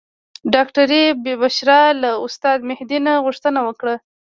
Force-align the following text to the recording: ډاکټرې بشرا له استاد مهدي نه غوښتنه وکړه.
ډاکټرې 0.53 1.03
بشرا 1.41 1.81
له 2.01 2.11
استاد 2.25 2.59
مهدي 2.69 2.99
نه 3.05 3.13
غوښتنه 3.25 3.59
وکړه. 3.67 3.95